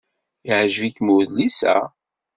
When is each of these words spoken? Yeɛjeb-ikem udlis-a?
Yeɛjeb-ikem 0.47 1.07
udlis-a? 1.15 1.75